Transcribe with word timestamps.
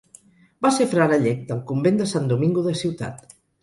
Va 0.65 0.71
ser 0.77 0.87
frare 0.93 1.21
llec 1.27 1.45
del 1.53 1.63
Convent 1.71 2.03
de 2.03 2.11
Sant 2.17 2.29
Domingo 2.35 2.69
de 2.71 2.79
Ciutat. 2.85 3.37